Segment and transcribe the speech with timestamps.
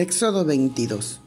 [0.00, 1.20] Éxodo 22.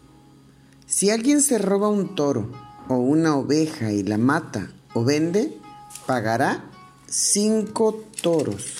[0.87, 2.49] Si alguien se roba un toro
[2.88, 5.60] o una oveja y la mata o vende,
[6.07, 6.71] pagará
[7.05, 8.73] cinco toros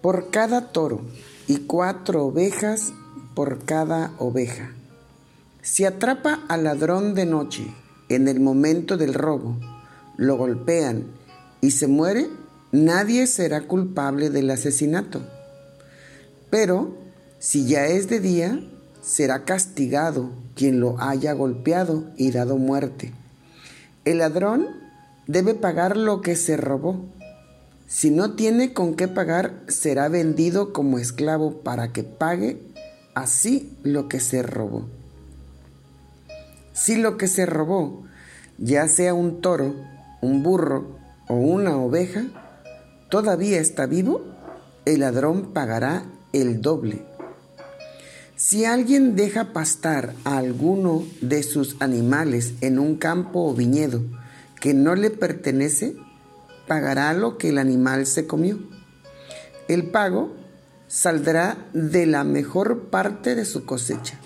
[0.00, 1.02] por cada toro
[1.46, 2.94] y cuatro ovejas
[3.34, 4.72] por cada oveja.
[5.60, 7.66] Si atrapa al ladrón de noche
[8.08, 9.58] en el momento del robo,
[10.16, 11.04] lo golpean
[11.60, 12.30] y se muere,
[12.72, 15.20] nadie será culpable del asesinato.
[16.48, 17.07] Pero
[17.38, 18.60] si ya es de día,
[19.00, 23.12] será castigado quien lo haya golpeado y dado muerte.
[24.04, 24.66] El ladrón
[25.28, 27.04] debe pagar lo que se robó.
[27.86, 32.60] Si no tiene con qué pagar, será vendido como esclavo para que pague
[33.14, 34.88] así lo que se robó.
[36.72, 38.02] Si lo que se robó,
[38.58, 39.74] ya sea un toro,
[40.20, 40.98] un burro
[41.28, 42.24] o una oveja,
[43.10, 44.22] todavía está vivo,
[44.84, 47.04] el ladrón pagará el doble.
[48.38, 54.00] Si alguien deja pastar a alguno de sus animales en un campo o viñedo
[54.60, 55.96] que no le pertenece,
[56.68, 58.60] pagará lo que el animal se comió.
[59.66, 60.36] El pago
[60.86, 64.20] saldrá de la mejor parte de su cosecha.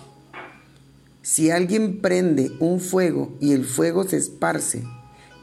[1.23, 4.85] Si alguien prende un fuego y el fuego se esparce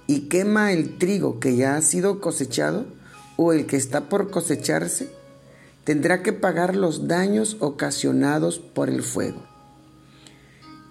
[0.06, 2.86] y quema el trigo que ya ha sido cosechado
[3.36, 5.10] o el que está por cosecharse,
[5.84, 9.44] tendrá que pagar los daños ocasionados por el fuego.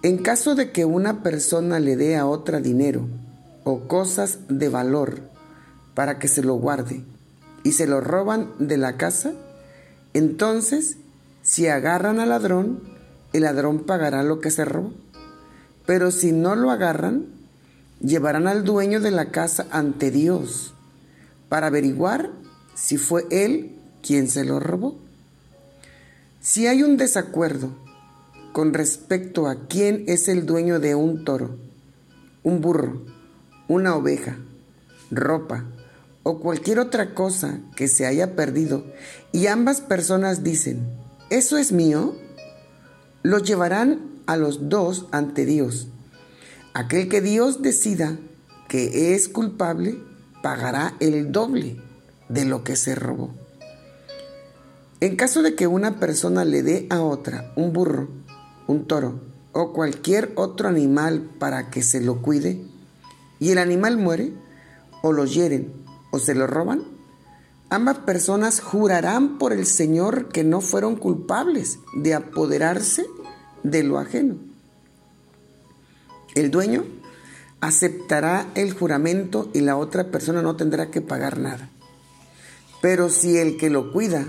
[0.03, 3.08] En caso de que una persona le dé a otra dinero
[3.64, 5.20] o cosas de valor
[5.95, 7.03] para que se lo guarde
[7.64, 9.33] y se lo roban de la casa,
[10.14, 10.98] entonces
[11.42, 12.80] si agarran al ladrón,
[13.33, 14.92] el ladrón pagará lo que se robó.
[15.86, 17.27] Pero si no lo agarran,
[18.00, 20.75] llevarán al dueño de la casa ante Dios
[21.48, 22.30] para averiguar
[22.75, 24.96] si fue él quién se lo robó.
[26.41, 27.70] Si hay un desacuerdo
[28.52, 31.56] con respecto a quién es el dueño de un toro,
[32.42, 33.02] un burro,
[33.68, 34.38] una oveja,
[35.10, 35.64] ropa
[36.23, 38.84] o cualquier otra cosa que se haya perdido
[39.33, 40.86] y ambas personas dicen,
[41.30, 42.17] ¿eso es mío?
[43.23, 45.89] Lo llevarán a los dos ante Dios.
[46.74, 48.18] Aquel que Dios decida
[48.68, 49.98] que es culpable
[50.42, 51.80] pagará el doble
[52.28, 53.34] de lo que se robó.
[55.01, 58.09] En caso de que una persona le dé a otra un burro,
[58.67, 59.20] un toro
[59.53, 62.61] o cualquier otro animal para que se lo cuide,
[63.39, 64.33] y el animal muere,
[65.03, 65.73] o lo hieren,
[66.11, 66.83] o se lo roban,
[67.70, 73.07] ambas personas jurarán por el Señor que no fueron culpables de apoderarse
[73.63, 74.36] de lo ajeno.
[76.35, 76.85] El dueño
[77.61, 81.69] aceptará el juramento y la otra persona no tendrá que pagar nada.
[82.80, 84.27] Pero si el que lo cuida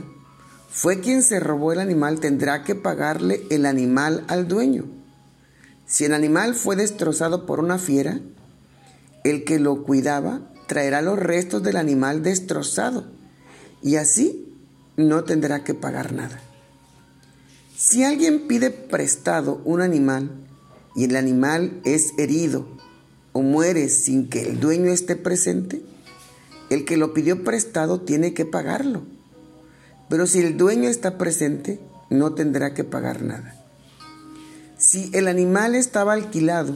[0.71, 4.85] fue quien se robó el animal, tendrá que pagarle el animal al dueño.
[5.85, 8.19] Si el animal fue destrozado por una fiera,
[9.23, 13.05] el que lo cuidaba traerá los restos del animal destrozado
[13.81, 14.53] y así
[14.95, 16.39] no tendrá que pagar nada.
[17.75, 20.29] Si alguien pide prestado un animal
[20.95, 22.67] y el animal es herido
[23.33, 25.81] o muere sin que el dueño esté presente,
[26.69, 29.01] el que lo pidió prestado tiene que pagarlo
[30.09, 33.55] pero si el dueño está presente, no tendrá que pagar nada.
[34.77, 36.75] Si el animal estaba alquilado,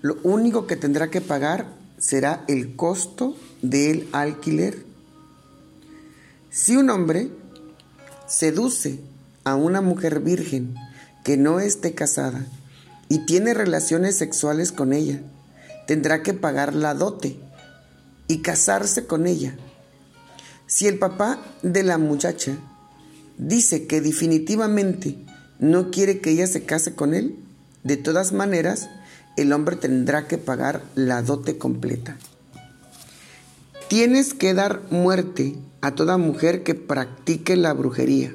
[0.00, 1.66] lo único que tendrá que pagar
[1.98, 4.84] será el costo del alquiler.
[6.50, 7.30] Si un hombre
[8.28, 9.00] seduce
[9.44, 10.74] a una mujer virgen
[11.24, 12.46] que no esté casada
[13.08, 15.20] y tiene relaciones sexuales con ella,
[15.86, 17.40] tendrá que pagar la dote
[18.28, 19.56] y casarse con ella
[20.68, 22.56] si el papá de la muchacha
[23.38, 25.16] dice que definitivamente
[25.58, 27.36] no quiere que ella se case con él,
[27.84, 28.90] de todas maneras,
[29.36, 32.18] el hombre tendrá que pagar la dote completa.
[33.88, 38.34] Tienes que dar muerte a toda mujer que practique la brujería.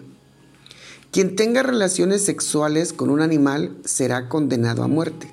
[1.11, 5.29] Quien tenga relaciones sexuales con un animal será condenado a muerte.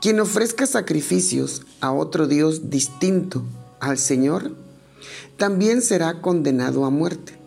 [0.00, 3.44] Quien ofrezca sacrificios a otro Dios distinto
[3.78, 4.63] al Señor
[5.36, 7.38] también será condenado a muerte.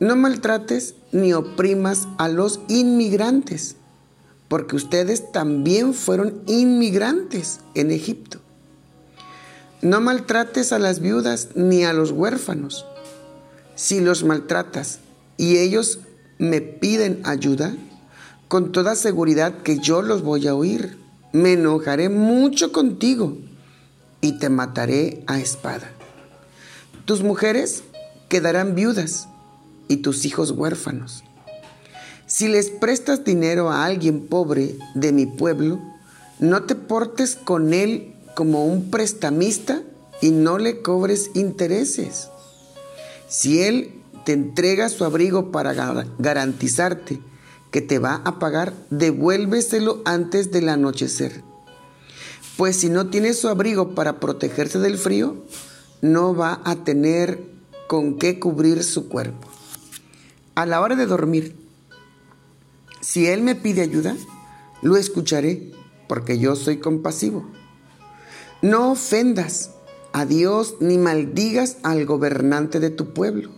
[0.00, 3.76] No maltrates ni oprimas a los inmigrantes,
[4.48, 8.38] porque ustedes también fueron inmigrantes en Egipto.
[9.80, 12.84] No maltrates a las viudas ni a los huérfanos.
[13.74, 15.00] Si los maltratas
[15.36, 16.00] y ellos
[16.38, 17.74] me piden ayuda,
[18.52, 20.98] con toda seguridad que yo los voy a oír.
[21.32, 23.38] Me enojaré mucho contigo
[24.20, 25.90] y te mataré a espada.
[27.12, 27.82] Tus mujeres
[28.30, 29.28] quedarán viudas
[29.86, 31.24] y tus hijos huérfanos.
[32.24, 35.78] Si les prestas dinero a alguien pobre de mi pueblo,
[36.38, 39.82] no te portes con él como un prestamista
[40.22, 42.30] y no le cobres intereses.
[43.28, 43.92] Si él
[44.24, 45.74] te entrega su abrigo para
[46.18, 47.20] garantizarte
[47.70, 51.44] que te va a pagar, devuélveselo antes del anochecer.
[52.56, 55.44] Pues si no tiene su abrigo para protegerse del frío,
[56.02, 57.40] no va a tener
[57.86, 59.48] con qué cubrir su cuerpo.
[60.56, 61.56] A la hora de dormir,
[63.00, 64.16] si él me pide ayuda,
[64.82, 65.72] lo escucharé,
[66.08, 67.48] porque yo soy compasivo.
[68.62, 69.70] No ofendas
[70.12, 73.50] a Dios ni maldigas al gobernante de tu pueblo.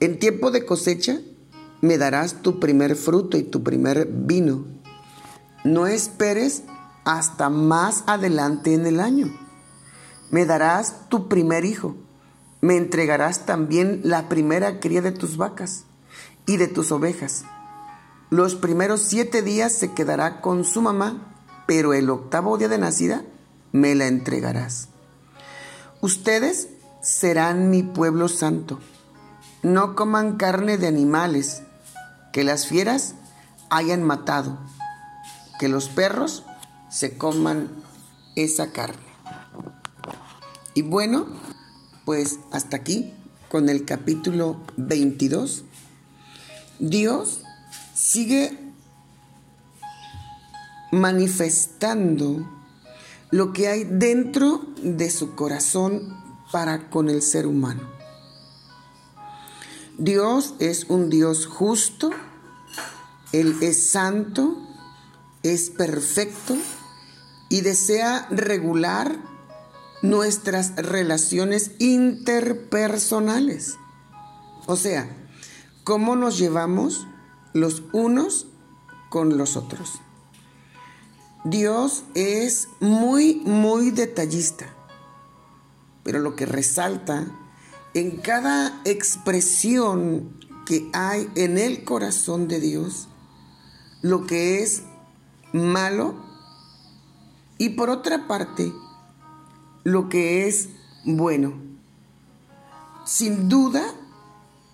[0.00, 1.20] En tiempo de cosecha,
[1.82, 4.64] me darás tu primer fruto y tu primer vino.
[5.64, 6.62] No esperes
[7.04, 9.43] hasta más adelante en el año.
[10.34, 11.94] Me darás tu primer hijo.
[12.60, 15.84] Me entregarás también la primera cría de tus vacas
[16.44, 17.44] y de tus ovejas.
[18.30, 21.36] Los primeros siete días se quedará con su mamá,
[21.68, 23.22] pero el octavo día de nacida
[23.70, 24.88] me la entregarás.
[26.00, 26.68] Ustedes
[27.00, 28.80] serán mi pueblo santo.
[29.62, 31.62] No coman carne de animales
[32.32, 33.14] que las fieras
[33.70, 34.58] hayan matado,
[35.60, 36.44] que los perros
[36.90, 37.70] se coman
[38.34, 39.13] esa carne.
[40.74, 41.26] Y bueno,
[42.04, 43.12] pues hasta aquí
[43.48, 45.64] con el capítulo 22.
[46.80, 47.42] Dios
[47.94, 48.58] sigue
[50.90, 52.48] manifestando
[53.30, 56.16] lo que hay dentro de su corazón
[56.50, 57.82] para con el ser humano.
[59.96, 62.10] Dios es un Dios justo,
[63.30, 64.56] Él es santo,
[65.44, 66.56] es perfecto
[67.48, 69.33] y desea regular
[70.04, 73.78] nuestras relaciones interpersonales.
[74.66, 75.08] O sea,
[75.82, 77.06] cómo nos llevamos
[77.54, 78.46] los unos
[79.08, 80.02] con los otros.
[81.44, 84.66] Dios es muy, muy detallista,
[86.02, 87.26] pero lo que resalta
[87.94, 93.08] en cada expresión que hay en el corazón de Dios,
[94.02, 94.82] lo que es
[95.54, 96.14] malo
[97.56, 98.70] y por otra parte,
[99.84, 100.70] lo que es
[101.04, 101.54] bueno.
[103.04, 103.84] Sin duda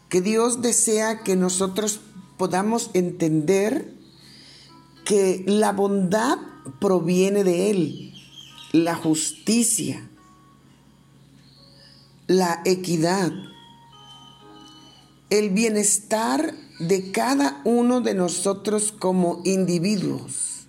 [0.09, 2.01] que Dios desea que nosotros
[2.37, 3.93] podamos entender
[5.05, 6.39] que la bondad
[6.81, 8.15] proviene de Él,
[8.73, 10.09] la justicia,
[12.29, 13.33] la equidad,
[15.31, 20.67] el bienestar de cada uno de nosotros como individuos.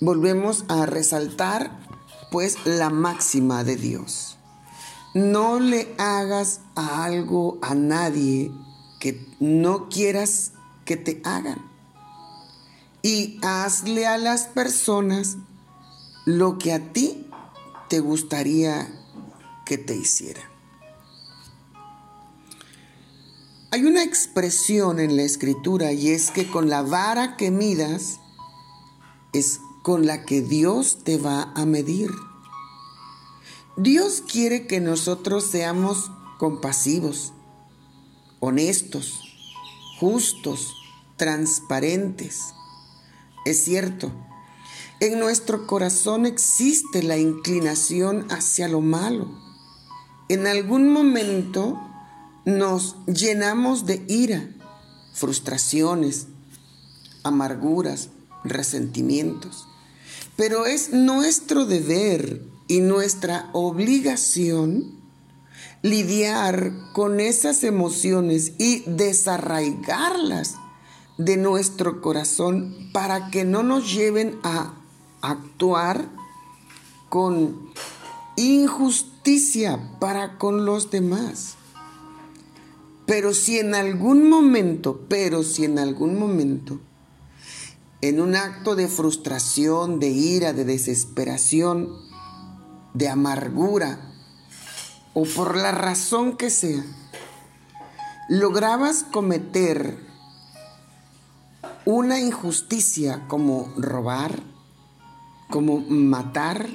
[0.00, 1.89] Volvemos a resaltar
[2.30, 4.36] pues la máxima de Dios.
[5.14, 8.52] No le hagas algo a nadie
[9.00, 10.52] que no quieras
[10.84, 11.64] que te hagan.
[13.02, 15.36] Y hazle a las personas
[16.26, 17.26] lo que a ti
[17.88, 18.88] te gustaría
[19.64, 20.42] que te hiciera.
[23.72, 28.18] Hay una expresión en la escritura y es que con la vara que midas
[29.32, 32.10] es con la que Dios te va a medir.
[33.76, 37.32] Dios quiere que nosotros seamos compasivos,
[38.40, 39.20] honestos,
[39.98, 40.74] justos,
[41.16, 42.54] transparentes.
[43.44, 44.12] Es cierto,
[45.00, 49.50] en nuestro corazón existe la inclinación hacia lo malo
[50.30, 51.76] en algún momento
[52.44, 54.48] nos llenamos de ira,
[55.12, 56.28] frustraciones,
[57.24, 58.10] amarguras,
[58.44, 59.68] resentimientos.
[60.36, 65.00] Pero es nuestro deber y nuestra obligación
[65.82, 70.56] lidiar con esas emociones y desarraigarlas
[71.18, 74.74] de nuestro corazón para que no nos lleven a
[75.20, 76.08] actuar
[77.08, 77.70] con
[78.36, 81.56] injusticia para con los demás.
[83.06, 86.78] Pero si en algún momento, pero si en algún momento,
[88.02, 91.90] en un acto de frustración, de ira, de desesperación,
[92.94, 94.12] de amargura,
[95.12, 96.84] o por la razón que sea,
[98.28, 99.98] lograbas cometer
[101.84, 104.40] una injusticia como robar,
[105.50, 106.68] como matar,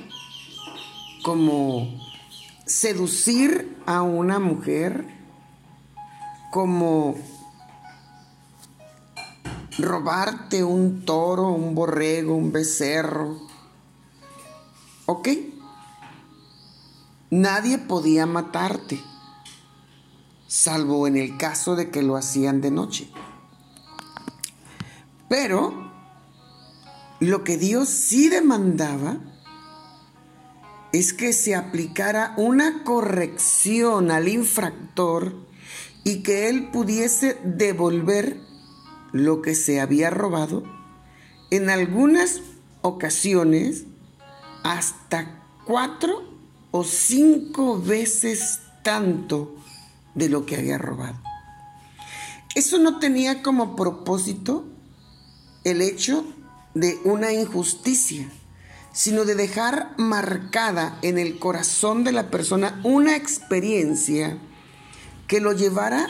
[1.24, 2.00] como
[2.66, 5.08] seducir a una mujer,
[6.52, 7.16] como
[9.78, 13.40] robarte un toro, un borrego, un becerro.
[15.06, 15.30] ¿Ok?
[17.30, 19.02] Nadie podía matarte.
[20.48, 23.10] salvo en el caso de que lo hacían de noche.
[25.28, 25.92] Pero
[27.20, 29.18] lo que Dios sí demandaba
[30.94, 35.36] es que se aplicara una corrección al infractor
[36.06, 38.40] y que él pudiese devolver
[39.16, 40.64] lo que se había robado,
[41.50, 42.42] en algunas
[42.82, 43.86] ocasiones
[44.62, 46.22] hasta cuatro
[46.72, 49.56] o cinco veces tanto
[50.16, 51.18] de lo que había robado.
[52.56, 54.66] Eso no tenía como propósito
[55.64, 56.26] el hecho
[56.74, 58.30] de una injusticia,
[58.92, 64.38] sino de dejar marcada en el corazón de la persona una experiencia
[65.28, 66.06] que lo llevara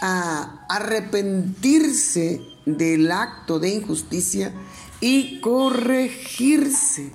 [0.00, 4.52] a arrepentirse del acto de injusticia
[5.00, 7.12] y corregirse.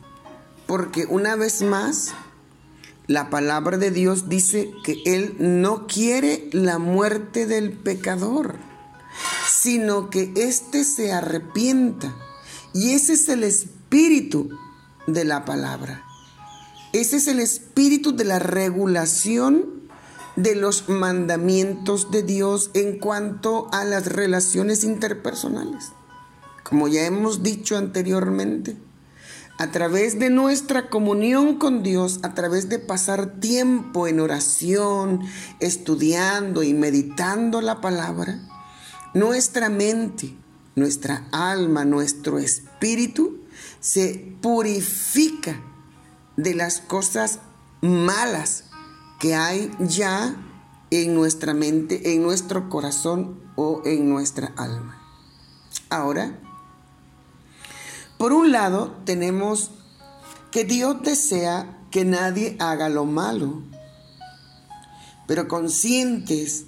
[0.67, 2.13] Porque una vez más,
[3.07, 8.55] la palabra de Dios dice que Él no quiere la muerte del pecador,
[9.47, 12.15] sino que éste se arrepienta.
[12.73, 14.49] Y ese es el espíritu
[15.07, 16.03] de la palabra.
[16.93, 19.74] Ese es el espíritu de la regulación
[20.35, 25.91] de los mandamientos de Dios en cuanto a las relaciones interpersonales.
[26.63, 28.77] Como ya hemos dicho anteriormente,
[29.57, 35.21] a través de nuestra comunión con Dios, a través de pasar tiempo en oración,
[35.59, 38.41] estudiando y meditando la palabra,
[39.13, 40.35] nuestra mente,
[40.75, 43.39] nuestra alma, nuestro espíritu
[43.79, 45.61] se purifica
[46.35, 47.39] de las cosas
[47.81, 48.64] malas
[49.25, 50.35] que hay ya
[50.91, 55.01] en nuestra mente, en nuestro corazón o en nuestra alma.
[55.89, 56.39] Ahora,
[58.19, 59.71] por un lado tenemos
[60.51, 63.63] que Dios desea que nadie haga lo malo,
[65.25, 66.65] pero conscientes,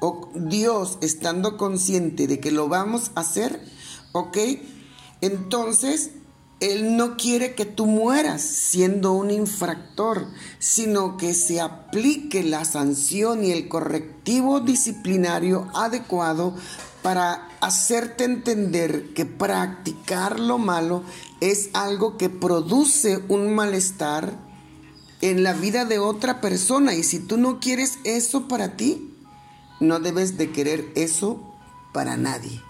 [0.00, 3.62] o Dios estando consciente de que lo vamos a hacer,
[4.12, 4.38] ¿ok?
[5.20, 6.12] Entonces
[6.62, 10.28] él no quiere que tú mueras siendo un infractor,
[10.60, 16.54] sino que se aplique la sanción y el correctivo disciplinario adecuado
[17.02, 21.02] para hacerte entender que practicar lo malo
[21.40, 24.38] es algo que produce un malestar
[25.20, 26.94] en la vida de otra persona.
[26.94, 29.12] Y si tú no quieres eso para ti,
[29.80, 31.42] no debes de querer eso
[31.92, 32.62] para nadie.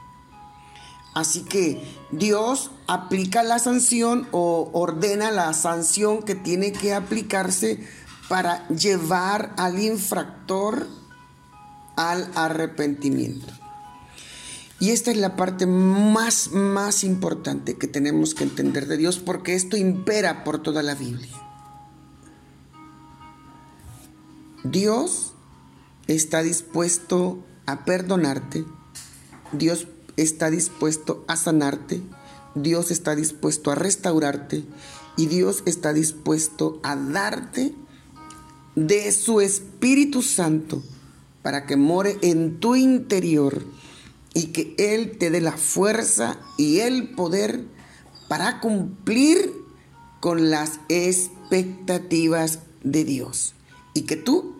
[1.14, 7.82] Así que Dios aplica la sanción o ordena la sanción que tiene que aplicarse
[8.28, 10.87] para llevar al infractor
[11.96, 13.46] al arrepentimiento.
[14.78, 19.54] Y esta es la parte más, más importante que tenemos que entender de Dios porque
[19.54, 21.34] esto impera por toda la Biblia.
[24.64, 25.32] Dios
[26.08, 28.66] está dispuesto a perdonarte.
[29.52, 29.87] Dios
[30.18, 32.02] está dispuesto a sanarte,
[32.54, 34.64] Dios está dispuesto a restaurarte
[35.16, 37.75] y Dios está dispuesto a darte
[38.75, 40.82] de su Espíritu Santo
[41.42, 43.64] para que more en tu interior
[44.35, 47.64] y que Él te dé la fuerza y el poder
[48.28, 49.52] para cumplir
[50.21, 53.54] con las expectativas de Dios.
[53.94, 54.56] Y que tú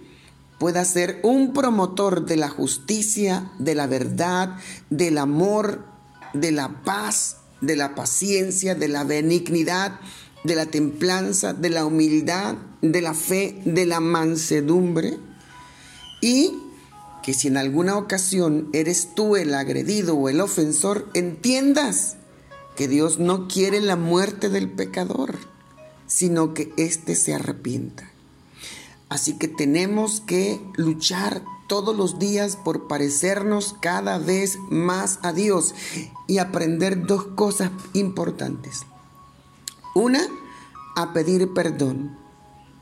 [0.59, 4.57] pueda ser un promotor de la justicia, de la verdad,
[4.91, 5.87] del amor,
[6.35, 9.99] de la paz, de la paciencia, de la benignidad,
[10.45, 15.19] de la templanza, de la humildad, de la fe, de la mansedumbre.
[16.21, 16.53] Y
[17.23, 22.17] que si en alguna ocasión eres tú el agredido o el ofensor, entiendas
[22.77, 25.39] que Dios no quiere la muerte del pecador,
[26.07, 28.12] sino que éste se arrepienta.
[29.13, 35.75] Así que tenemos que luchar todos los días por parecernos cada vez más a Dios
[36.27, 38.87] y aprender dos cosas importantes.
[39.95, 40.23] Una,
[40.97, 42.17] a pedir perdón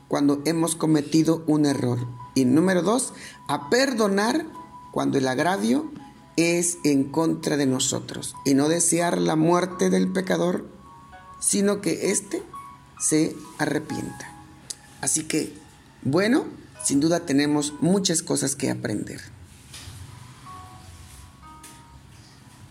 [0.07, 1.99] cuando hemos cometido un error.
[2.33, 3.11] Y número dos,
[3.49, 4.45] a perdonar
[4.93, 5.91] cuando el agravio
[6.37, 8.35] es en contra de nosotros.
[8.45, 10.65] Y no desear la muerte del pecador,
[11.41, 12.41] sino que éste
[13.01, 14.33] se arrepienta.
[15.01, 15.60] Así que
[16.03, 16.45] bueno,
[16.83, 19.21] sin duda tenemos muchas cosas que aprender.